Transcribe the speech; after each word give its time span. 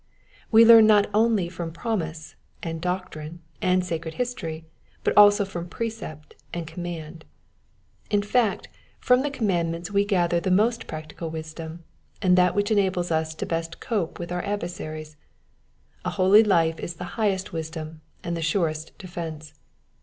We 0.51 0.65
learn 0.65 0.87
not 0.87 1.11
only 1.13 1.47
from 1.47 1.71
promise, 1.71 2.33
and 2.63 2.81
doctrine, 2.81 3.43
and 3.61 3.85
sacred 3.85 4.15
history, 4.15 4.65
but 5.03 5.15
also 5.15 5.45
from 5.45 5.69
precept 5.69 6.33
and 6.51 6.65
command; 6.65 7.23
in 8.09 8.23
fact, 8.23 8.67
from 8.99 9.21
the 9.21 9.29
commandments 9.29 9.91
we 9.91 10.03
gather 10.03 10.39
the 10.39 10.49
most 10.49 10.87
practical 10.87 11.29
wisdom, 11.29 11.83
and 12.19 12.35
that 12.35 12.55
which 12.55 12.71
enables 12.71 13.11
us 13.11 13.35
best 13.35 13.73
to 13.73 13.77
cope 13.77 14.17
with 14.17 14.31
our 14.31 14.41
adversaries. 14.43 15.17
A 16.03 16.09
holy 16.09 16.43
life 16.43 16.79
is 16.79 16.95
the 16.95 17.03
highest 17.21 17.53
wisdom 17.53 18.01
and 18.23 18.35
the 18.35 18.41
surest 18.41 18.97
defence. 18.97 19.53